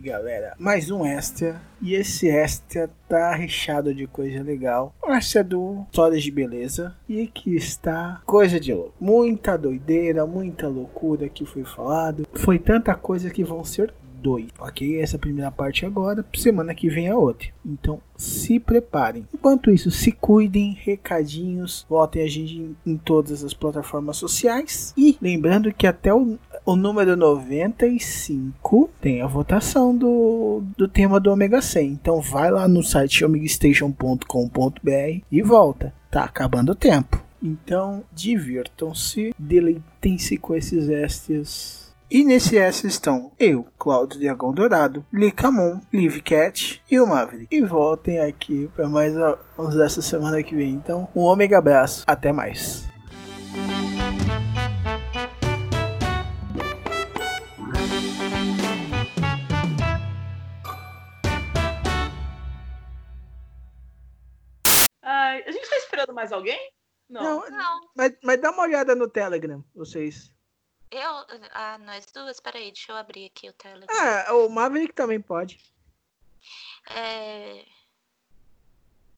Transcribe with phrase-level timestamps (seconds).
[0.00, 1.60] Galera, mais um extra.
[1.80, 4.94] E esse extra tá recheado de coisa legal.
[5.04, 5.10] Um
[5.44, 6.94] do Histórias de Beleza.
[7.08, 8.94] E aqui está coisa de louco.
[8.98, 12.26] Muita doideira, muita loucura que foi falado.
[12.32, 15.00] Foi tanta coisa que vão ser dois, ok?
[15.00, 17.48] Essa primeira parte agora, semana que vem a outra.
[17.64, 19.26] Então se preparem.
[19.32, 24.92] Enquanto isso, se cuidem, recadinhos, votem a gente em, todas as plataformas sociais.
[24.96, 31.32] E lembrando que até o, o número 95 tem a votação do, do tema do
[31.32, 31.88] Omega 100.
[31.88, 35.94] Então vai lá no site omegastation.com.br e volta.
[36.10, 37.22] Tá acabando o tempo.
[37.42, 45.80] Então divirtam-se, deleitem-se com esses extras e nesse S estão eu, Cláudio Diagão Dourado, Licamon,
[45.92, 47.54] Livcat e o Maverick.
[47.54, 49.14] E voltem aqui para mais
[49.56, 50.70] uns dessa semana que vem.
[50.70, 52.02] Então, um ômega abraço.
[52.08, 52.84] Até mais.
[65.00, 66.58] Ai, a gente tá esperando mais alguém?
[67.08, 67.48] Não.
[67.48, 67.80] Não.
[67.96, 70.32] Mas, mas dá uma olhada no Telegram, vocês.
[70.90, 71.08] Eu.
[71.52, 73.94] Ah, nós duas, peraí, deixa eu abrir aqui o Telegram.
[73.96, 75.60] Ah, o Maverick também pode.
[76.90, 77.64] É,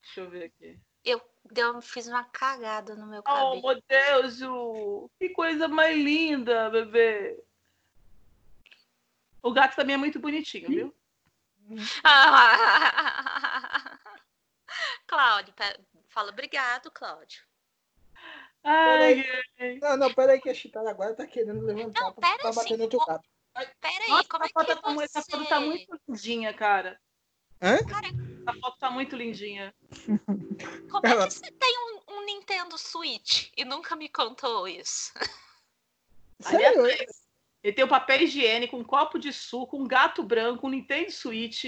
[0.03, 0.79] Deixa eu ver aqui.
[1.05, 1.23] eu,
[1.57, 3.63] eu fiz uma cagada no meu Oh, cabelo.
[3.63, 5.09] meu Deus, Ju!
[5.19, 7.43] Que coisa mais linda, bebê!
[9.43, 10.95] O gato também é muito bonitinho, viu?
[15.07, 17.43] Cláudio, pe- fala obrigado, Cláudio.
[18.65, 19.25] Ai,
[19.59, 19.79] ai.
[19.81, 22.79] Não, não, pera aí que a Chitara agora tá querendo levantar Não, pra aí, bater
[22.79, 23.29] no teu gato.
[23.81, 25.31] Peraí, Nossa, como é que tá, mu- essa você...
[25.31, 26.99] foto tá muito lindinha, cara.
[27.61, 27.79] Hã?
[27.85, 29.75] Cara, Essa foto tá muito lindinha.
[30.91, 35.13] como é Ela- que você tem um, um Nintendo Switch e nunca me contou isso?
[36.41, 36.85] Sério?
[36.85, 37.23] Aliás,
[37.63, 41.65] ele tem um papel higiênico, um copo de suco, um gato branco, um Nintendo Switch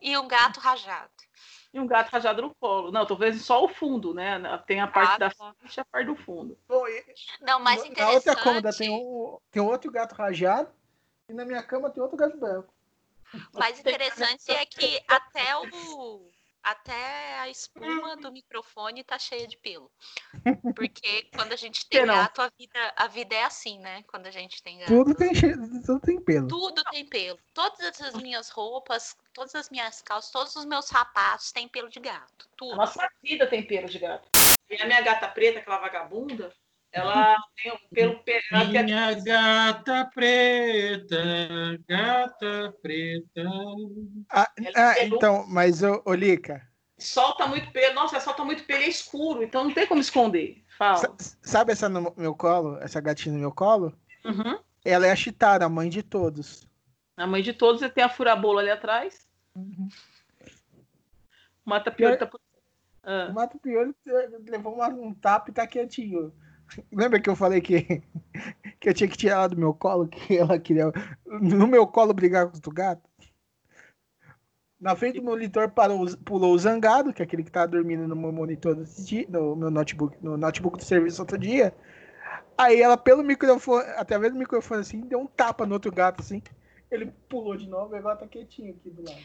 [0.00, 1.12] E um gato rajado.
[1.72, 2.92] E um gato rajado no colo.
[2.92, 4.38] Não, tô vendo só o fundo, né?
[4.66, 5.54] Tem a parte Ah, da tá.
[5.58, 6.58] frente e a parte do fundo.
[6.68, 7.04] Bom, e-
[7.40, 8.14] Não, mais na interessante.
[8.14, 10.70] outra cômoda tem um, tem outro gato rajado
[11.28, 12.72] e na minha cama tem outro gato branco.
[13.54, 16.30] O mais interessante é que até o
[16.62, 19.90] até a espuma do microfone tá cheia de pelo.
[20.76, 24.02] Porque quando a gente tem gato, a vida, a vida é assim, né?
[24.04, 24.88] Quando a gente tem gato.
[24.88, 25.32] Tudo tem,
[25.84, 26.48] tudo tem pelo.
[26.48, 27.38] Tudo tem pelo.
[27.52, 32.00] Todas as minhas roupas, todas as minhas calças, todos os meus sapatos têm pelo de
[32.00, 32.48] gato.
[32.52, 32.76] A Tudo.
[32.76, 34.28] nossa vida tem pelo de gato.
[34.70, 36.52] E a minha gata preta, aquela vagabunda,
[36.92, 38.18] ela tem um pelo.
[38.22, 41.16] pe- Ela tem Minha gata preta,
[41.88, 43.42] gata preta.
[44.30, 46.66] Ah, Ela ah, é então, mas ô, ô Lica,
[46.98, 47.94] solta muito pelo.
[47.94, 50.62] Nossa, ela solta muito pelo, é escuro, então não tem como esconder.
[50.76, 50.96] Fala.
[50.96, 53.96] sa- sabe essa no meu colo, essa gatinha no meu colo?
[54.24, 54.58] Uhum.
[54.84, 56.68] Ela é a Chitara, a mãe de todos.
[57.16, 59.28] A mãe de todos, tem a furabola ali atrás.
[61.64, 62.16] Mata pior.
[62.18, 62.28] Tá...
[63.04, 66.32] Ah, Mato Piolho eh, levou um tapa e tá quietinho.
[66.92, 68.02] Lembra que eu falei que,
[68.80, 70.92] que eu tinha que tirar ela do meu colo, que ela queria
[71.26, 73.08] no meu colo brigar com o gato?
[74.80, 78.16] Na frente do monitor parou, pulou o zangado, que é aquele que tá dormindo no
[78.16, 81.72] meu monitor dia, no meu notebook, no notebook do serviço outro dia.
[82.58, 86.42] Aí ela, pelo microfone, através do microfone assim, deu um tapa no outro gato assim.
[86.90, 89.22] Ele pulou de novo e agora tá quietinho aqui do lado.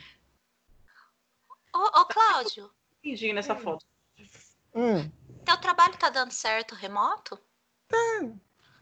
[1.76, 2.70] Ô, ô Cláudio,
[3.04, 3.86] lindinho nessa foto.
[4.74, 5.10] Hum,
[5.48, 7.40] teu trabalho tá dando certo remoto?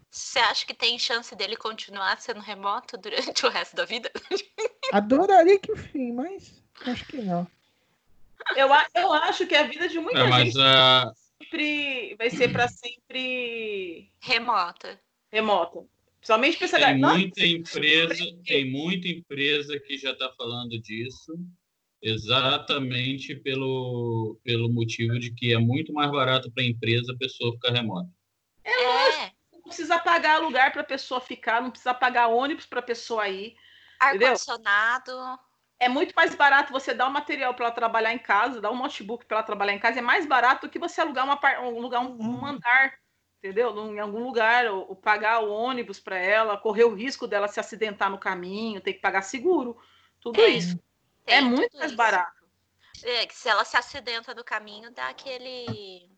[0.09, 4.11] Você acha que tem chance dele continuar sendo remoto durante o resto da vida?
[4.91, 7.47] adoraria que fim, mas acho que não.
[8.55, 12.51] Eu, eu acho que a vida de muita É, mas gente ah, sempre vai ser
[12.51, 14.99] para sempre Remota.
[15.31, 15.85] remota.
[16.17, 17.19] Principalmente pra essa tem galera.
[17.19, 18.15] muita empresa,
[18.45, 21.37] tem muita empresa que já está falando disso,
[22.05, 27.53] exatamente pelo, pelo motivo de que é muito mais barato para a empresa a pessoa
[27.53, 28.07] ficar remota.
[28.63, 29.31] É.
[29.51, 33.27] Não precisa pagar lugar para a pessoa ficar, não precisa pagar ônibus para a pessoa
[33.27, 33.55] ir.
[33.99, 35.11] Ar-condicionado.
[35.79, 38.77] É muito mais barato você dar o material para ela trabalhar em casa, dar um
[38.77, 39.97] notebook para ela trabalhar em casa.
[39.97, 42.99] É mais barato do que você alugar uma, um lugar, um, um andar.
[43.39, 43.75] entendeu?
[43.91, 47.59] Em algum lugar, ou, ou pagar o ônibus para ela, correr o risco dela se
[47.59, 49.75] acidentar no caminho, ter que pagar seguro,
[50.21, 50.79] tudo É isso.
[51.25, 51.97] Tem É muito mais isso.
[51.97, 52.45] barato.
[53.03, 56.09] É, que se ela se acidenta no caminho, dá aquele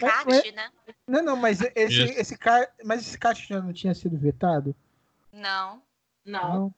[0.00, 0.70] Mas- CAT, né?
[1.06, 2.20] Não, não, mas esse, Isso.
[2.20, 2.38] esse.
[2.84, 4.74] Mas esse cara já não tinha sido vetado?
[5.32, 5.82] Não.
[6.24, 6.74] Não.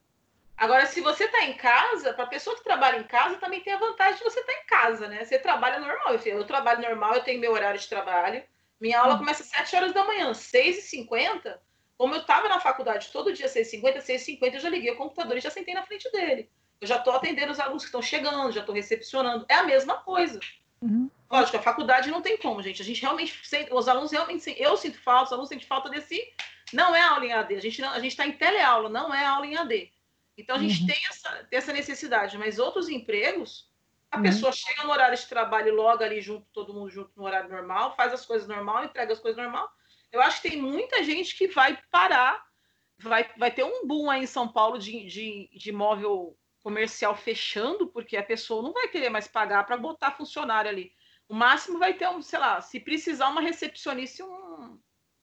[0.56, 3.72] Agora, se você está em casa, para a pessoa que trabalha em casa, também tem
[3.72, 5.24] a vantagem de você estar em casa, né?
[5.24, 6.14] Você trabalha normal.
[6.14, 8.44] Eu, eu trabalho normal, eu tenho meu horário de trabalho.
[8.78, 11.58] Minha aula começa às 7 horas da manhã, 6h50.
[11.96, 15.40] Como eu estava na faculdade todo dia, 6h50, 6h50, eu já liguei o computador e
[15.40, 16.50] já sentei na frente dele.
[16.80, 19.44] Eu já estou atendendo os alunos que estão chegando, já estou recepcionando.
[19.48, 20.40] É a mesma coisa.
[20.80, 21.10] Uhum.
[21.30, 22.80] Lógico, a faculdade não tem como, gente.
[22.80, 26.32] A gente realmente, sente- os alunos realmente, eu sinto falta, os alunos sentem falta desse.
[26.72, 27.54] Não é aula em AD.
[27.54, 29.92] A gente não- a gente está em teleaula, não é aula em AD.
[30.38, 30.86] Então a gente Uhum.
[30.86, 32.38] tem, essa, tem essa necessidade.
[32.38, 33.68] Mas outros empregos,
[34.10, 34.22] a Uhum.
[34.22, 37.94] pessoa chega no horário de trabalho logo ali junto, todo mundo junto no horário normal,
[37.94, 39.70] faz as coisas normal, entrega as coisas normal.
[40.10, 42.42] Eu acho que tem muita gente que vai parar,
[42.98, 47.86] vai, vai ter um boom aí em São Paulo de, de, de imóvel comercial fechando,
[47.86, 50.92] porque a pessoa não vai querer mais pagar para botar funcionário ali.
[51.28, 54.78] O máximo vai ter um, sei lá, se precisar, uma recepcionista e um.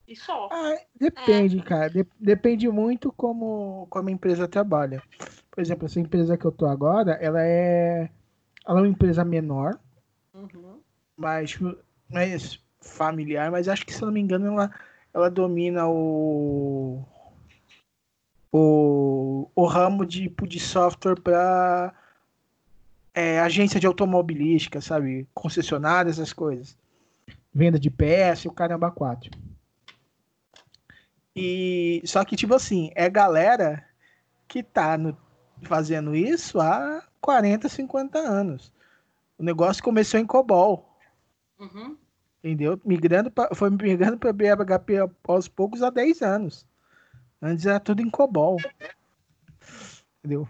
[0.08, 0.48] E só.
[0.52, 1.90] Ah, depende, cara.
[1.90, 5.04] De- depende muito como, como a empresa trabalha.
[5.52, 8.10] Por exemplo, essa empresa que eu tô agora, ela é.
[8.66, 9.80] Ela é uma empresa menor,
[10.34, 10.82] Uhum.
[11.16, 11.58] mais,
[12.10, 14.72] mais familiar, mas acho que, se eu não me engano, ela,
[15.14, 17.04] ela domina o.
[18.52, 21.94] O, o ramo de, de software para
[23.44, 25.28] agência de automobilística, sabe?
[25.34, 26.78] Concessionária, essas coisas.
[27.54, 29.32] Venda de peça e o caramba 4.
[31.36, 33.86] E só que, tipo assim, é galera
[34.48, 35.18] que tá no-
[35.64, 38.72] fazendo isso há 40, 50 anos.
[39.38, 40.88] O negócio começou em COBOL,
[41.60, 41.98] Uhum.
[42.44, 42.80] entendeu?
[42.86, 44.96] Migrando pra, foi migrando para BHP
[45.28, 46.66] aos poucos há 10 anos.
[47.42, 48.58] Antes era tudo em COBOL.
[50.20, 50.48] Entendeu?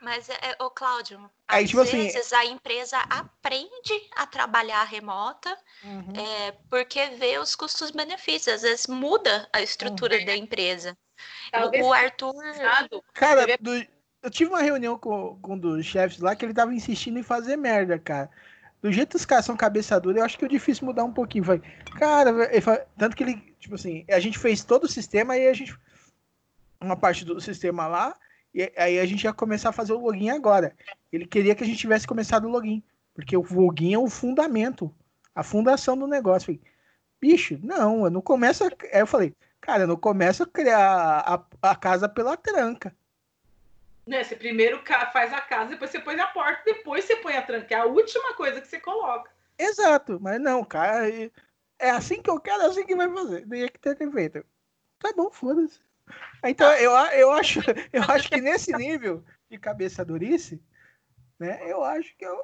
[0.00, 5.56] Mas, é, ô Cláudio, Aí, às tipo assim, vezes a empresa aprende a trabalhar remota
[6.16, 8.56] é, porque vê os custos-benefícios.
[8.56, 10.96] Às vezes muda a estrutura da empresa.
[11.52, 12.34] Talvez o Arthur.
[13.14, 13.86] Cara, do-
[14.22, 17.22] eu tive uma reunião com, com um dos chefes lá que ele tava insistindo em
[17.22, 18.28] fazer merda, cara.
[18.82, 21.12] Do jeito que os caras são cabeça dura, eu acho que é difícil mudar um
[21.12, 21.44] pouquinho.
[21.44, 21.62] Falei,
[21.98, 22.32] cara,
[22.98, 25.78] tanto que ele, tipo assim, a gente fez todo o sistema e a gente.
[26.80, 28.16] Uma parte do sistema lá,
[28.52, 30.74] e aí a gente ia começar a fazer o login agora.
[31.12, 32.82] Ele queria que a gente tivesse começado o login,
[33.14, 34.92] porque o login é o fundamento,
[35.32, 36.58] a fundação do negócio.
[37.20, 38.64] Bicho, não, eu não começo.
[38.64, 38.66] A...
[38.92, 42.92] Aí eu falei, cara, eu não começo a criar a, a casa pela tranca.
[44.06, 44.22] Né?
[44.24, 44.82] Você primeiro
[45.12, 47.74] faz a casa, depois você põe a porta, depois você põe a tranca.
[47.74, 49.30] É a última coisa que você coloca.
[49.58, 51.30] Exato, mas não, cara, é-
[51.78, 53.46] é assim que eu quero, é assim que vai fazer.
[53.46, 54.44] Tinha que ter feito.
[54.98, 55.80] Tá bom, foda-se.
[56.44, 57.60] Então, eu, eu, acho,
[57.92, 60.60] eu acho que nesse nível de cabeça durice,
[61.38, 62.42] né, eu acho que eu-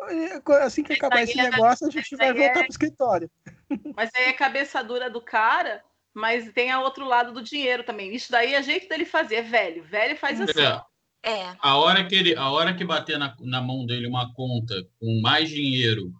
[0.62, 3.30] assim que acabar esse negócio, a gente vai voltar é- pro escritório.
[3.96, 5.84] Mas aí é cabeça dura do cara,
[6.14, 8.14] mas tem a outro lado do dinheiro também.
[8.14, 9.84] Isso daí é jeito dele fazer, é velho.
[9.84, 10.60] Velho faz assim.
[10.60, 10.82] É.
[11.22, 14.74] É, A hora que ele, a hora que bater na, na mão dele uma conta
[15.00, 16.12] com mais dinheiro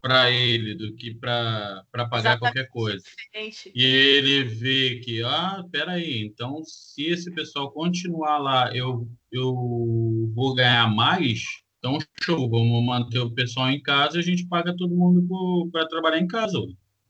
[0.00, 2.38] para ele do que para pagar Exatamente.
[2.38, 3.04] qualquer coisa.
[3.74, 10.54] E ele vê que, ah, peraí, então se esse pessoal continuar lá, eu, eu vou
[10.54, 11.42] ganhar mais,
[11.78, 15.88] então show, vamos manter o pessoal em casa e a gente paga todo mundo para
[15.88, 16.58] trabalhar em casa.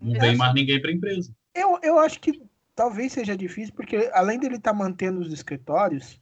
[0.00, 1.32] Não vem mais ninguém para a empresa.
[1.54, 2.40] Eu, eu acho que
[2.74, 6.20] talvez seja difícil, porque além dele estar mantendo os escritórios,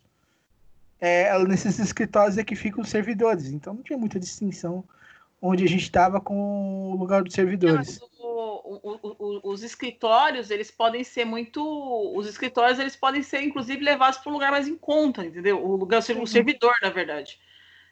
[1.00, 3.46] é, nesses escritórios é que ficam os servidores.
[3.52, 4.84] Então não tinha muita distinção
[5.40, 8.00] onde a gente estava com o lugar dos servidores.
[8.00, 11.62] Mas o- o- o- o- os escritórios, eles podem ser muito.
[12.16, 15.62] Os escritórios, eles podem ser, inclusive, levados para um lugar mais em conta, entendeu?
[15.64, 16.26] O lugar, o Uhum.
[16.26, 17.38] servidor, na verdade.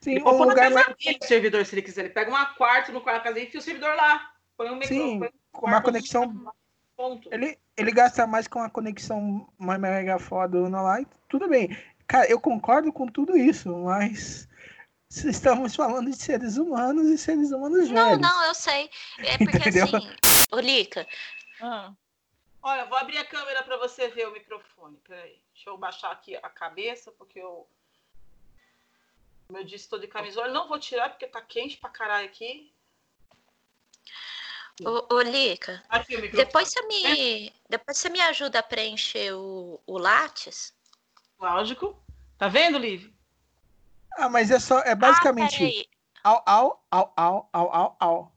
[0.00, 2.04] Sim, Ele um na lugar mais, o servidor, se ele quiser.
[2.06, 4.30] Ele pega um quarto no quarto da casa e enfia o servidor lá.
[4.56, 5.30] Põe um Sim, microfone.
[5.52, 6.52] com uma conexão.
[6.96, 7.28] Ponto.
[7.32, 11.76] Ele, ele gasta mais com a conexão mais mega foda lá e tudo bem.
[12.14, 14.48] Cara, eu concordo com tudo isso, mas
[15.10, 18.20] estamos falando de seres humanos e seres humanos Não, velhos.
[18.20, 18.88] não, eu sei.
[19.18, 19.84] É porque Entendeu?
[19.84, 20.16] assim,
[20.52, 21.08] ô Lica,
[22.62, 24.96] Olha, eu vou abrir a câmera para você ver o microfone.
[24.98, 25.42] Peraí.
[25.52, 27.66] Deixa eu baixar aqui a cabeça, porque eu.
[29.48, 30.46] Como eu disse, estou de camisola.
[30.46, 32.72] Não vou tirar porque tá quente pra caralho aqui.
[34.84, 39.98] ô, ô Lica, Aqui depois você me, depois você me ajuda a preencher o, o
[39.98, 40.72] Lattes.
[41.40, 42.03] Lógico.
[42.44, 43.10] Tá vendo, Liv?
[44.18, 45.88] Ah, mas é só, é Ah, basicamente peraí.
[46.22, 48.32] au, au, au, au, au, au, au.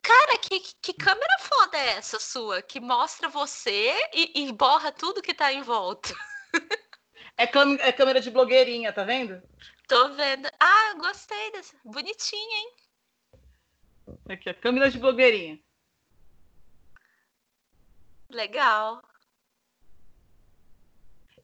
[0.00, 2.62] Cara, que, que câmera foda é essa sua?
[2.62, 6.14] Que mostra você e, e borra tudo que tá em volta.
[7.36, 9.42] É, é câmera de blogueirinha, tá vendo?
[9.86, 10.48] Tô vendo.
[10.58, 11.76] Ah, gostei dessa.
[11.84, 12.72] Bonitinha, hein?
[14.30, 15.60] Aqui, a câmera de blogueirinha.
[18.30, 19.02] Legal.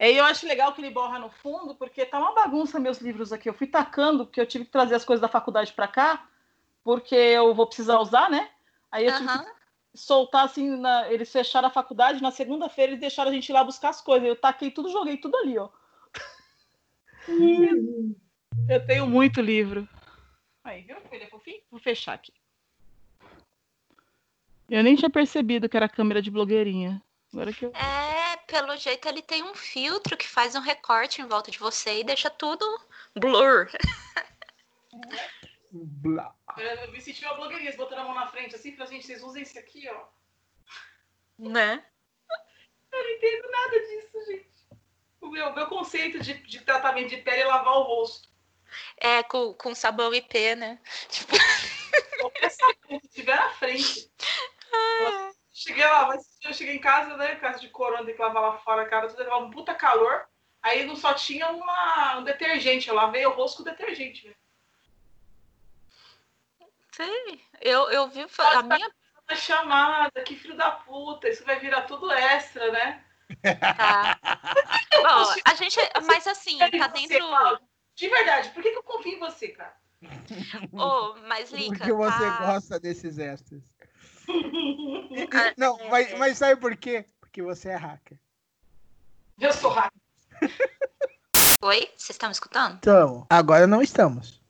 [0.02, 2.98] É, E eu acho legal que ele borra no fundo, porque tá uma bagunça meus
[2.98, 3.48] livros aqui.
[3.48, 6.26] Eu fui tacando, porque eu tive que trazer as coisas da faculdade pra cá,
[6.82, 8.50] porque eu vou precisar usar, né?
[8.90, 9.44] Aí eu tive Aham.
[9.44, 9.50] que
[9.94, 13.62] soltar assim, na- eles fecharam a faculdade, na segunda-feira eles deixaram a gente ir lá
[13.62, 14.26] buscar as coisas.
[14.28, 15.68] Eu taquei tudo, joguei tudo ali, ó.
[18.68, 19.88] eu tenho muito livro.
[20.64, 20.96] Aí, viu?
[21.12, 21.60] Ele é fofinho?
[21.70, 22.32] Vou fechar aqui.
[24.68, 27.00] Eu nem tinha percebido que era câmera de blogueirinha.
[27.32, 27.72] Agora que eu...
[27.72, 28.11] É,
[28.46, 32.04] pelo jeito ele tem um filtro que faz um recorte em volta de você e
[32.04, 32.64] deixa tudo
[33.14, 33.70] blur.
[35.72, 36.34] Blá.
[36.58, 39.42] Eu me senti uma blogueirinha, botando a mão na frente assim, pra gente, vocês usem
[39.42, 40.06] esse aqui, ó.
[41.38, 41.84] Né?
[42.92, 44.52] Eu não entendo nada disso, gente.
[45.20, 48.28] O meu, meu conceito de, de tratamento de pele é lavar o rosto.
[48.98, 50.78] É, com, com sabão IP, né?
[51.08, 51.32] Tipo,
[52.20, 54.10] Qualquer sabão que tiver na frente.
[54.72, 57.36] Eu cheguei lá, mas eu cheguei em casa, né?
[57.36, 60.26] Casa de corona, tem que lavar lá fora, cara, tudo levava um puta calor.
[60.62, 64.36] Aí não só tinha uma, um detergente, eu lavei o rosto com detergente, velho.
[66.94, 67.40] sei.
[67.60, 68.90] Eu, eu vi fa- a minha.
[69.34, 73.02] Chamada, que filho da puta, isso vai virar tudo extra, né?
[73.42, 74.18] Tá.
[74.92, 75.78] Bom, a gente.
[76.06, 77.26] Mas assim, tá dentro.
[77.94, 79.74] De verdade, por que, que eu confio em você, cara?
[80.72, 81.76] Ô, mas Lica.
[81.78, 83.62] Porque você tá- gosta desses extras.
[85.34, 86.16] Ah, não, é, mas, é.
[86.16, 87.04] mas sabe por quê?
[87.20, 88.18] Porque você é hacker.
[89.38, 90.00] Eu sou hacker.
[91.62, 91.80] Oi?
[91.96, 92.76] Vocês estão me escutando?
[92.76, 94.42] Então, agora não estamos.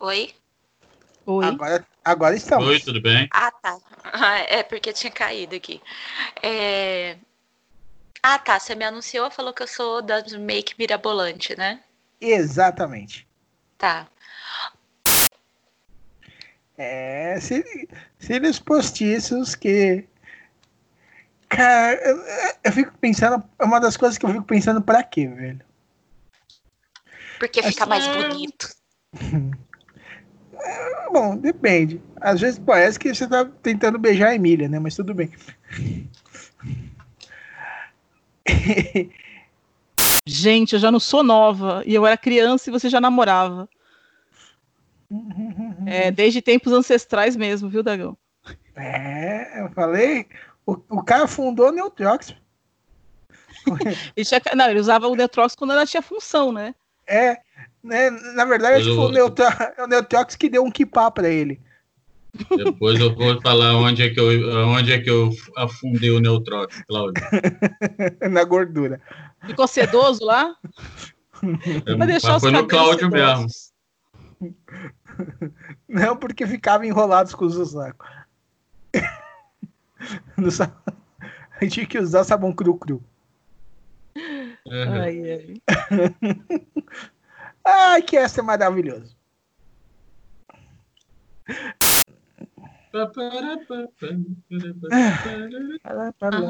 [0.00, 0.34] Oi?
[1.26, 1.44] Oi?
[1.44, 2.66] Agora, agora estamos.
[2.66, 3.28] Oi, tudo bem?
[3.32, 3.78] Ah, tá.
[4.02, 5.80] Ah, É porque tinha caído aqui.
[6.42, 7.16] É...
[8.22, 8.58] Ah, tá.
[8.58, 11.82] Você me anunciou, falou que eu sou da Make Mirabolante, né?
[12.20, 13.28] Exatamente.
[13.78, 14.08] Tá.
[16.82, 20.06] É, cíli- cílios postiços que.
[21.46, 22.16] Cara, eu,
[22.64, 23.44] eu fico pensando.
[23.58, 25.60] É uma das coisas que eu fico pensando pra quê, velho?
[27.38, 28.74] Porque fica mais Assim- bonito.
[31.12, 32.00] Bom, depende.
[32.18, 34.78] Às vezes parece que você tá tentando beijar a Emília, né?
[34.78, 35.30] Mas tudo bem.
[40.26, 41.82] Gente, eu já não sou nova.
[41.84, 43.68] E eu era criança e você já namorava.
[45.90, 48.16] É, desde tempos ancestrais mesmo, viu, Dagão?
[48.76, 50.26] É, eu falei.
[50.64, 52.34] O, o cara fundou o Neutrox.
[54.16, 56.74] Ele tinha- não, ele usava o Neutrox quando ela tinha função, né?
[57.06, 57.38] É,
[57.82, 58.08] né?
[58.34, 61.28] Na verdade, acho que foi o, Neutro, é o Neutrox que deu um kipá pra
[61.28, 61.60] ele.
[62.56, 66.82] Depois eu vou falar onde é que eu, onde é que eu afundei o Neutrox,
[66.88, 67.22] Cláudio.
[68.30, 69.00] na gordura.
[69.44, 70.54] Ficou sedoso lá?
[72.06, 73.46] Deixar Mas os foi no cabelos Cláudio mesmo.
[75.88, 78.04] Não porque ficava enrolados com o Zuzaco.
[80.36, 80.72] No sa-
[81.60, 83.02] A gente tinha que usar sabão cru-cru.
[84.16, 84.82] É.
[84.88, 85.62] Ai, ai.
[87.64, 89.14] Ai, que essa é maravilhoso.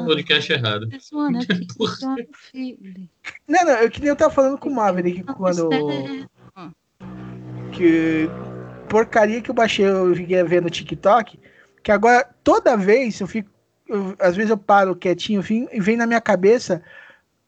[0.05, 0.87] Podcast errado.
[3.47, 5.69] Não, não, eu queria eu tava falando com o Maverick quando.
[7.73, 8.27] Que
[8.91, 11.39] porcaria que eu baixei, eu fiquei vendo no TikTok.
[11.81, 13.49] Que agora, toda vez eu fico.
[13.87, 16.81] eu- às vezes eu paro quietinho fim, e vem na minha cabeça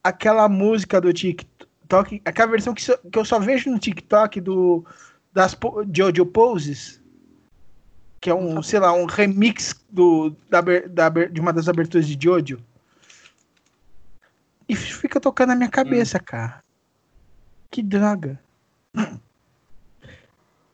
[0.04, 4.86] aquela música do TikTok, aquela versão que, só- que eu só vejo no TikTok do
[5.34, 5.56] das
[5.94, 7.02] Jojo Poses.
[8.20, 12.18] Que é um, sei lá, um remix do, da, da de uma das aberturas de
[12.22, 12.58] Jojo.
[14.68, 16.64] E fica tocando na minha cabeça, cara.
[17.70, 18.40] Que droga.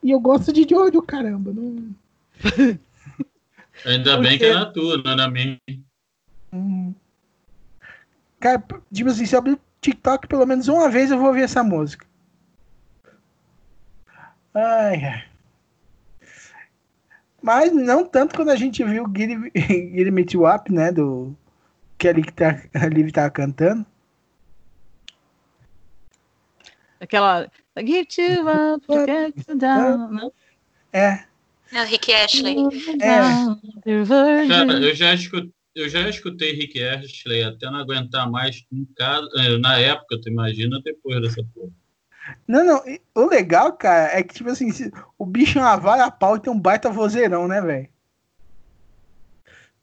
[0.09, 1.53] E eu gosto de Jojo, caramba.
[1.53, 1.95] Não...
[3.85, 5.61] Ainda bem que é na tua, não é na minha.
[6.51, 6.95] Hum.
[8.39, 11.43] Cara, tipo assim, se eu abrir o TikTok pelo menos uma vez eu vou ouvir
[11.43, 12.07] essa música.
[14.55, 15.25] Ai, ai.
[17.39, 19.51] Mas não tanto quando a gente viu o Giri
[19.93, 20.91] Giri Me To Up, né?
[20.91, 21.37] Do.
[21.99, 23.85] Que ali que tá, a Liv tava cantando.
[26.99, 27.47] Aquela.
[27.79, 30.31] I give you up, to get you down.
[30.91, 31.23] É.
[31.71, 32.57] É o Rick Ashley.
[33.01, 34.47] É.
[34.47, 39.27] Cara, eu já escutei, eu já escutei Rick Astley até não aguentar mais em casa,
[39.37, 41.71] eh, na época, tu imagina depois dessa porra.
[42.47, 42.83] Não, não.
[43.15, 44.69] O legal, cara, é que, tipo assim,
[45.17, 47.87] o bicho é uma vara a pau e tem um baita vozeirão, né, velho?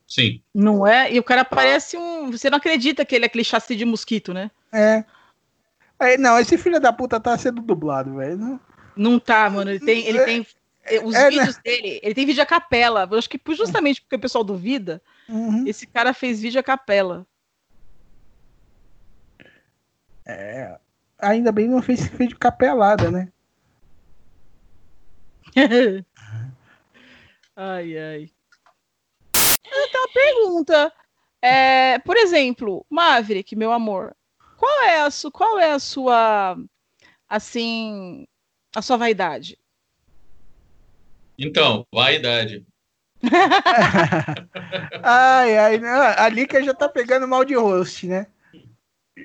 [0.06, 0.40] Sim.
[0.54, 1.12] Não é?
[1.12, 2.30] E o cara parece um.
[2.30, 4.50] Você não acredita que ele é aquele chassi de mosquito, né?
[4.72, 5.04] É.
[5.98, 8.36] Aí, não, esse filho da puta tá sendo dublado, velho.
[8.36, 8.60] Não-
[8.96, 9.70] Não tá, mano.
[9.70, 10.06] Ele tem.
[10.06, 10.46] Ele tem
[11.02, 11.30] os é, né?
[11.30, 12.00] vídeos dele.
[12.02, 13.08] Ele tem vídeo a capela.
[13.10, 15.66] Eu acho que justamente porque o pessoal duvida, Uhum.
[15.66, 17.26] esse cara fez vídeo a capela.
[20.24, 20.78] É.
[21.18, 23.28] Ainda bem que não fez de capelada, né?
[27.56, 28.30] ai, ai.
[29.66, 30.92] Então, a pergunta.
[31.42, 34.15] É, por exemplo, Maverick, meu amor,
[34.66, 36.56] qual é a, su, qual é a sua,
[37.28, 38.26] assim,
[38.75, 39.56] a sua vaidade?
[41.38, 42.66] Então, vaidade.
[45.02, 48.26] ai, ai, não, a Lika já tá pegando mal de host, né?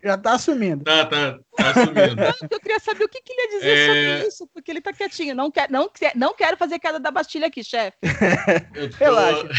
[0.03, 0.83] Já tá assumindo.
[0.85, 2.15] Tá, tá, tá assumindo.
[2.21, 3.87] Não, eu queria saber o que, que ele ia dizer É.
[3.87, 5.35] sobre isso, porque ele tá quietinho.
[5.35, 7.97] Não, quer, não, quer, não quero fazer queda da Bastilha aqui, chefe.
[7.99, 8.07] Tô-
[8.97, 9.49] Relaxa.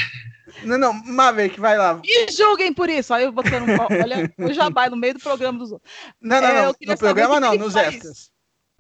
[0.65, 1.95] Não, não, Maverick, vai lá.
[1.95, 3.13] Me julguem por isso.
[3.13, 3.77] Aí eu botando um.
[4.03, 5.91] Olha, o jabá no meio do programa dos outros.
[6.21, 6.75] Não, não, É, não.
[6.87, 7.95] No programa não, nos faz.
[7.95, 8.31] extras.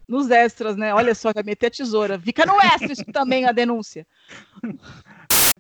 [0.08, 0.92] Nos extras, né?
[0.92, 2.18] Olha só, vai meter a tesoura.
[2.20, 4.06] Fica no extra isso também, a denúncia.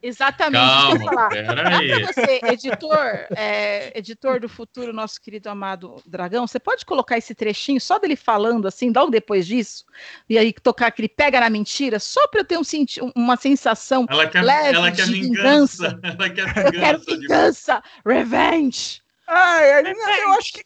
[0.02, 0.62] Exatamente.
[0.64, 1.28] isso que eu ia Calma, falar.
[1.28, 2.02] pera aí.
[2.04, 7.80] Você, editor, é, editor do futuro, nosso querido amado Dragão, você pode colocar esse trechinho
[7.80, 9.84] só dele falando assim, logo depois disso,
[10.28, 14.04] e aí tocar aquele pega na mentira, só para eu ter um, senti- uma sensação.
[14.10, 15.98] Ela quer, Leve ela quer de vingança.
[16.02, 16.66] Ela quer vingança.
[16.66, 19.00] Eu quero de- vingança, revenge.
[19.28, 19.82] Ai,
[20.24, 20.62] eu acho que.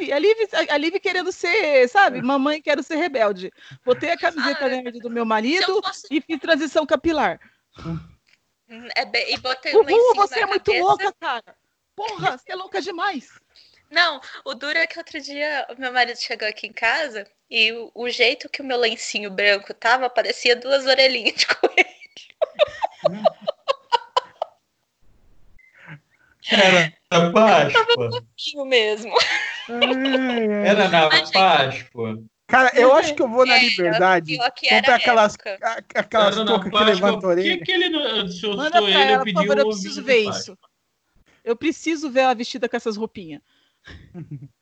[0.00, 0.36] Liv, a Liv,
[0.70, 2.20] a Liv querendo ser, sabe?
[2.22, 3.52] Mamãe quero ser rebelde.
[3.84, 6.06] Botei a camiseta Ah, nerd do meu marido fosse.
[6.10, 7.38] e fiz transição capilar.
[8.94, 10.84] É bem- e botei um Uhul, lencinho você na é muito cabeça.
[10.84, 11.56] louca, cara.
[11.94, 13.28] Porra, você é louca demais.
[13.90, 17.70] Não, o duro é que outro dia o meu marido chegou aqui em casa e
[17.72, 21.86] o, o jeito que o meu lencinho branco tava parecia duas orelhinhas de coelho.
[26.50, 28.10] Era na Páscoa.
[28.10, 29.12] Pouquinho mesmo.
[29.68, 29.92] Ai,
[30.30, 30.66] ai.
[30.66, 32.22] Era na Páscoa.
[32.52, 34.38] Cara, eu acho que eu vou na É, liberdade.
[34.54, 35.58] Que Comprar aquelas, época.
[35.62, 36.84] a- aquelas toucas que Páscoa.
[36.84, 37.64] levantam a Por que, orelha.
[37.64, 40.58] que ele eu Manda pra ele, ela, por favor, eu o preciso ver isso.
[41.42, 43.40] Eu preciso ver ela vestida com essas roupinhas.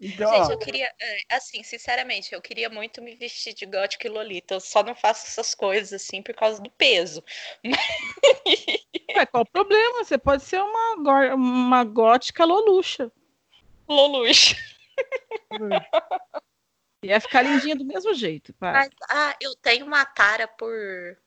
[0.00, 4.06] Então, Gente, ó, eu queria, é, assim, sinceramente, eu queria muito me vestir de gótica
[4.06, 4.54] e lolita.
[4.54, 7.24] Eu só não faço essas coisas assim por causa do peso.
[9.16, 10.04] Ué, qual o problema?
[10.04, 13.10] Você pode ser uma, uma gótica loluxa.
[13.88, 14.56] Loluxa.
[17.06, 18.52] Ia ficar lindinha do mesmo jeito.
[18.54, 18.72] pá.
[18.72, 20.72] Mas, ah, eu tenho uma tara por,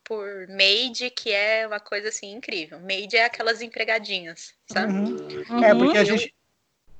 [0.03, 2.79] por maid, que é uma coisa assim incrível.
[2.79, 4.91] Maid é aquelas empregadinhas, sabe?
[4.93, 5.63] uhum.
[5.63, 6.05] É, porque a Uhum.
[6.05, 6.33] gente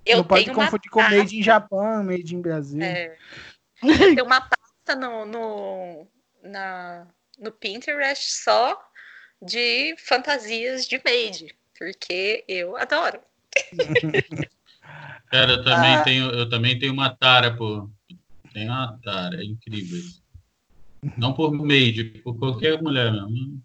[0.06, 2.84] Eu não pode tenho uma confundir com made em Japão, made em Brasil.
[2.84, 3.18] É.
[4.16, 6.08] Tem uma pasta no, no,
[6.44, 8.82] na, no Pinterest só
[9.42, 13.20] de fantasias de maid, porque eu adoro.
[15.30, 16.04] Cara, eu também, Ah.
[16.04, 17.90] tenho, eu também tenho uma tara por.
[18.66, 20.22] Uma tara, é incrível isso.
[21.18, 23.62] Não por maid, por qualquer mulher mesmo.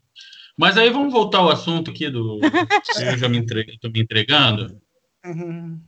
[0.56, 2.40] Mas aí vamos voltar ao assunto aqui do.
[3.12, 4.80] Eu já me entre- tô me entregando.
[5.24, 5.80] Uhum.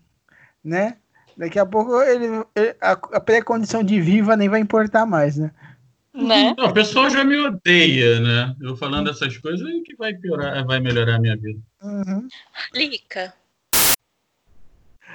[0.64, 0.96] Né?
[1.36, 5.50] Daqui a pouco ele, ele- a, a pré-condição de viva nem vai importar mais, né?
[6.14, 6.54] Né?
[6.56, 8.56] Não, o pessoal já me odeia, né?
[8.60, 11.60] Eu falando essas coisas aí que vai piorar, vai melhorar a minha vida.
[11.82, 12.28] Uhum.
[12.72, 13.34] Lica.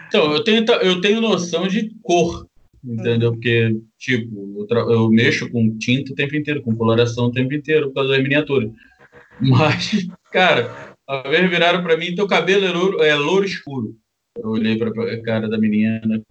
[0.08, 2.45] Então, eu tenho, eu tenho noção de cor,
[2.84, 3.34] entendeu?
[3.34, 7.88] Porque, tipo, eu, eu mexo com tinta o tempo inteiro, com coloração o tempo inteiro,
[7.88, 8.72] por causa das miniaturas.
[9.42, 13.96] Mas, cara, a vez viraram pra mim, teu cabelo é louro, é louro escuro.
[14.38, 16.22] Eu olhei pra, cara da menina.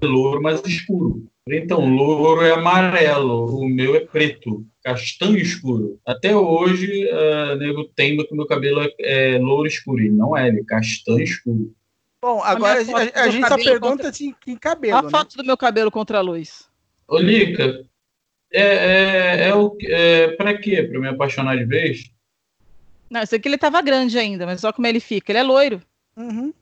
[0.00, 1.26] É louro, mas escuro.
[1.48, 5.98] Então, louro é amarelo, o meu é preto, castanho escuro.
[6.06, 8.90] Até hoje, uh, nego teima que o meu cabelo é,
[9.34, 10.02] é louro escuro.
[10.02, 11.74] E não é, ele é castanho escuro.
[12.22, 15.10] Bom, agora a, a- a gente só pergunta contra- assim, que cabelo, a né?
[15.10, 16.68] foto do meu cabelo contra a luz.
[17.08, 17.84] Ô, Lica,
[18.52, 20.84] é, é, é, o, é pra quê?
[20.84, 22.10] Pra me apaixonar de vez?
[23.10, 25.32] Não, isso aqui ele tava grande ainda, mas olha como ele fica.
[25.32, 25.82] Ele é loiro,
[26.16, 26.54] Uhum.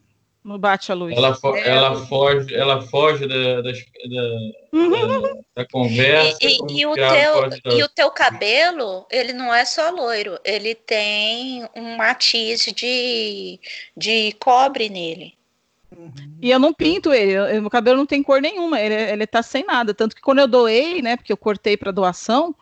[0.43, 1.15] não bate a luz.
[1.15, 6.39] Ela, fo- É, ela foge, ela foge da, das- da, da, da conversa.
[6.41, 10.39] E, e- e o que teu, e o teu cabelo, ele não é só loiro,
[10.43, 13.61] ele tem um matiz de,
[13.95, 15.39] de cobre nele.
[16.41, 19.43] E eu não pinto ele, eu- meu cabelo não tem cor nenhuma, ele, ele tá
[19.43, 19.93] sem nada.
[19.93, 22.55] Tanto que quando eu doei, né, porque eu cortei para doação,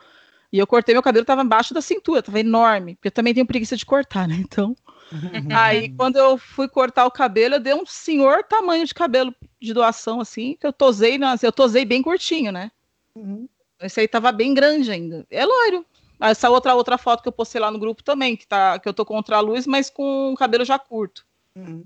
[0.52, 3.46] e eu cortei, meu cabelo tava embaixo da cintura, tava enorme, porque eu também tenho
[3.46, 4.76] preguiça de cortar, né, então...
[5.56, 9.72] Aí, quando eu fui cortar o cabelo, eu dei um senhor tamanho de cabelo de
[9.72, 12.70] doação, assim, que eu tosei, nas, eu tosei bem curtinho, né?
[13.14, 13.48] Uhum.
[13.80, 15.26] Esse aí tava bem grande ainda.
[15.30, 15.86] É loiro.
[16.20, 18.92] Essa outra outra foto que eu postei lá no grupo também, que, tá, que eu
[18.92, 21.24] tô contra a luz, mas com o cabelo já curto.
[21.56, 21.84] Uhum.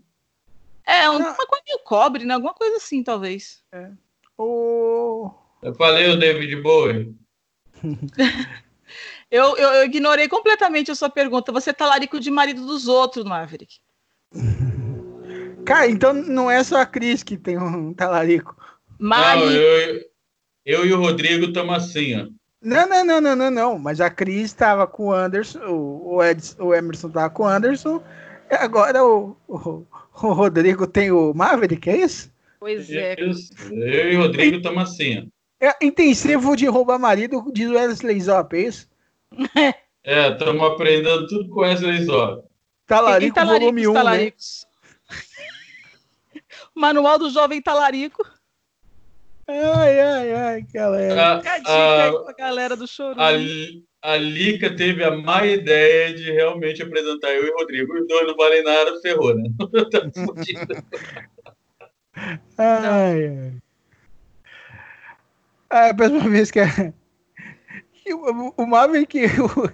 [0.86, 1.18] É, um- Ah.
[1.18, 2.34] uma coisa meio cobre, né?
[2.34, 3.62] Alguma coisa assim, talvez.
[4.36, 5.30] O...
[5.62, 7.14] Eu falei o David Bowie.
[9.30, 11.50] Eu, eu, eu ignorei completamente a sua pergunta.
[11.52, 13.78] Você é talarico de marido dos outros, Maverick.
[15.64, 18.54] Cara, então não é só a Cris que tem um talarico.
[19.00, 20.04] Não, Mari, eu,
[20.66, 22.26] eu e o Rodrigo estamos assim, ó.
[22.60, 23.78] Não, não, não, não, não, não.
[23.78, 27.46] Mas a Cris estava com o Anderson, o, o, Edson, o Emerson tava com o
[27.46, 28.02] Anderson.
[28.50, 32.32] E agora o, o, o Rodrigo tem o Maverick, é isso?
[32.58, 33.20] pois é.
[33.20, 33.52] Isso.
[33.72, 35.28] Eu e o Rodrigo estamos assim.
[35.60, 38.88] É intensivo de roubar marido, diz o Wesley Zop, é isso?
[40.04, 42.42] É, estamos aprendendo tudo com Wesley Zó.
[42.86, 43.98] Talarico, Tem volume 1, né?
[43.98, 44.66] talaricos.
[46.74, 48.24] Manual do Jovem Talarico.
[49.46, 51.34] Ai, ai, ai, galera.
[51.34, 53.20] A, Fica a dica aí a, galera do choro.
[53.20, 53.32] a,
[54.02, 57.94] a Lica teve a má ideia de realmente apresentar eu e o Rodrigo.
[57.94, 59.44] Os dois não valem nada, ferrou, né?
[59.90, 60.84] Tá fudido.
[62.58, 63.52] Ai, ai.
[65.70, 66.66] Ah, a próxima vez que, a,
[67.92, 69.70] que o, o Maverick e o-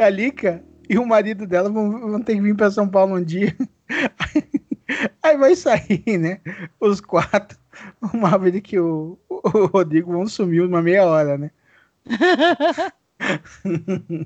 [0.00, 3.16] a, a Lica e o marido dela vão, vão ter que vir para São Paulo
[3.16, 3.54] um dia.
[5.22, 6.40] Aí vai sair, né?
[6.80, 7.58] Os quatro.
[8.02, 11.50] O Maverick e o, o Rodrigo vão sumir uma meia hora, né?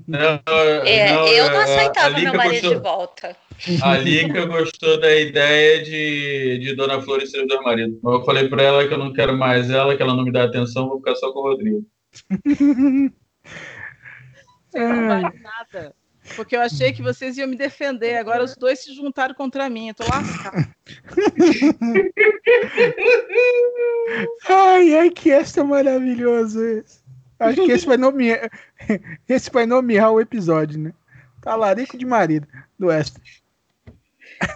[0.06, 0.40] Não,
[0.84, 3.36] É, não, eu não a- a aceitava meu marido gostou- de volta.
[3.82, 7.98] A Lica gostou da ideia de, de Dona Flor e seus dois maridos.
[8.04, 10.44] Eu falei pra ela que eu não quero mais ela, que ela não me dá
[10.44, 11.86] atenção, vou ficar só com o Rodrigo.
[14.74, 15.94] Não valem nada.
[16.36, 18.16] Porque eu achei que vocês iam me defender.
[18.16, 19.88] Agora os dois se juntaram contra mim.
[19.88, 20.66] Eu tô lascado.
[24.48, 27.01] Ai, ai, que esta maravilhoso esse.
[27.42, 28.50] Acho que esse vai nomear.
[29.28, 30.92] Esse vai nomear o episódio, né?
[31.40, 32.46] Talarico de marido
[32.78, 33.22] do Extra.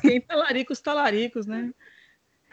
[0.00, 1.72] Quem talarica os talaricos, né?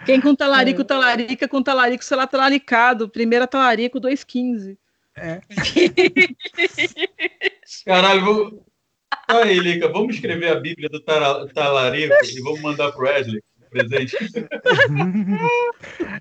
[0.06, 3.08] Quem com talarico, talarica, com talarico, sei lá, talaricado.
[3.10, 4.78] Primeira talarico, 2,15.
[7.86, 8.66] Caralho, vou...
[9.28, 13.44] Aí, Lica, vamos escrever a Bíblia do Talarico e vamos mandar pro Wesley
[13.74, 14.16] presente.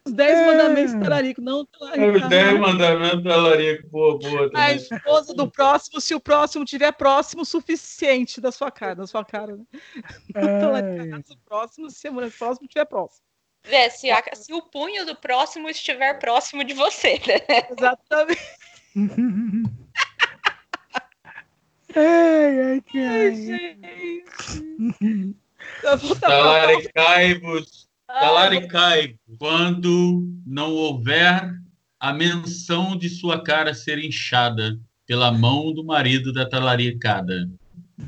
[0.05, 0.47] Os 10 É.
[0.47, 2.29] mandamentos do talarico, não Os talarico.
[2.29, 4.47] 10 mandamentos do Talarico, boa, boa.
[4.47, 4.77] A também.
[4.77, 9.25] esposa do próximo, se o próximo tiver próximo o suficiente da sua cara, da sua
[9.25, 9.57] cara.
[9.57, 9.65] Né?
[10.61, 13.23] Talaricado o próximo, se o próximo tiver próximo.
[13.65, 17.69] É, se, a- se o punho do próximo estiver próximo de você, né?
[17.71, 18.41] Exatamente.
[21.95, 23.35] Ai, ai, que Ai, ai.
[23.37, 24.25] gente.
[26.21, 31.51] Talaricai-vos, talaricai quando não houver
[31.99, 37.49] a menção de sua cara ser inchada pela mão do marido da talaricada.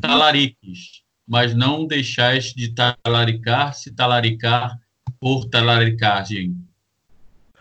[0.00, 4.78] Talariques, mas não deixais de talaricar se talaricar
[5.20, 6.56] por talaricagem.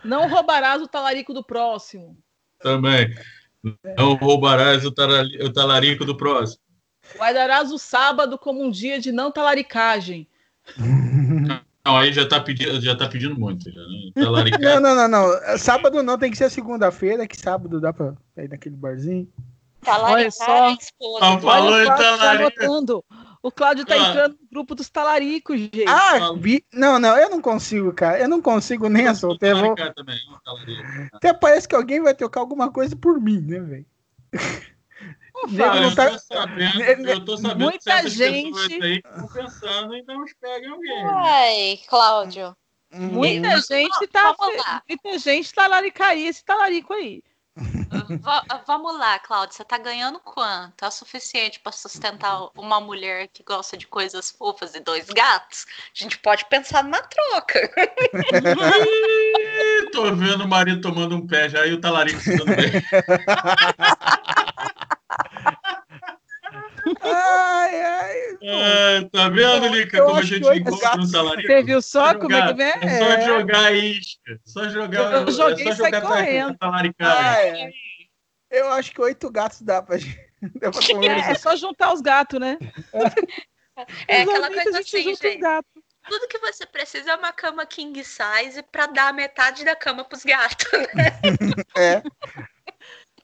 [0.03, 2.17] Não roubarás o talarico do próximo.
[2.59, 3.13] Também.
[3.97, 6.62] Não roubarás o talarico do próximo.
[7.17, 10.27] Guardarás o sábado como um dia de não talaricagem.
[11.85, 13.69] Não, aí já tá pedindo, já tá pedindo muito.
[13.69, 14.51] Já, né?
[14.57, 15.57] Não, não, não, não.
[15.57, 19.27] Sábado não, tem que ser segunda-feira, que sábado dá pra ir naquele barzinho.
[19.81, 20.69] Talaricar só.
[20.71, 21.19] esposa.
[21.19, 23.03] Tá falando Olha,
[23.41, 24.09] o Cláudio tá Ah.
[24.09, 25.83] entrando no grupo dos talaricos, gente.
[25.85, 26.63] Ah, vi...
[26.73, 28.17] não, não, eu não consigo, cara.
[28.17, 29.59] Eu não consigo nem a solteira.
[29.59, 31.09] Vou- não, talarico.
[31.11, 33.85] Até parece que alguém vai trocar alguma coisa por mim, né, velho?
[35.47, 39.93] Não Nego não eu, tá- tô sabendo, eu tô sabendo Muita gente- aí estão pensando
[39.95, 41.03] em não peguem alguém.
[41.15, 42.55] Ai, Cláudio.
[42.91, 43.61] Muita Hum.
[43.67, 44.35] gente tá.
[44.87, 47.21] Muita gente talaricaria esse talarico aí.
[48.21, 49.55] Va- vamos lá, Cláudio.
[49.55, 50.83] Você tá ganhando quanto?
[50.83, 55.65] É o suficiente para sustentar uma mulher que gosta de coisas fofas e dois gatos?
[55.69, 57.59] A gente pode pensar numa troca.
[58.33, 62.71] Ih, tô vendo o marido tomando um pé já e o talarico se dando bem.
[67.01, 68.37] Ai, ai.
[68.43, 71.47] Ah, tá vendo, Lica, Eu como a gente encontra um talarico?
[71.47, 72.73] Você viu só Só como é que vem?
[72.81, 73.21] É só É.
[73.25, 74.39] jogar a isca.
[74.45, 75.13] Só jogar.
[75.13, 76.57] Eu joguei é e só saí jogar correndo.
[76.99, 77.71] Ai, ai.
[78.51, 80.21] Eu acho que oito gatos dá pra gente.
[80.59, 82.57] Dá pra É, é só juntar os gatos, né?
[84.07, 85.39] É aquela coisa assim, gente.
[86.07, 90.23] Tudo que você precisa é uma cama king size para dar metade da cama pros
[90.23, 90.67] gatos.
[91.75, 92.03] É.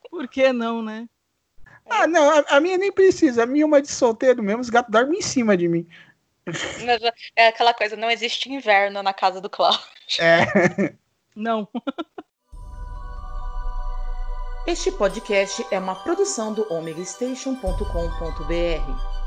[0.10, 1.08] Por que não, né?
[1.90, 3.44] Ah, não, a, a, minha nem precisa.
[3.44, 5.88] A minha é uma de solteiro mesmo, os gatos dormem em cima de mim.
[6.46, 9.82] Mas é, é aquela coisa, não existe inverno na casa do Cláudio.
[10.20, 10.94] É.
[11.36, 11.68] Não.
[14.68, 19.19] Este podcast é uma produção do omegastation.com.br.